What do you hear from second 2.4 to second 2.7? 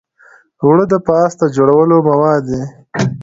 دي